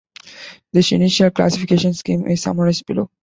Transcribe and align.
This 0.73 0.93
initial 0.93 1.29
classification 1.29 1.93
scheme 1.93 2.25
is 2.25 2.41
summarized 2.41 2.87
below. 2.87 3.07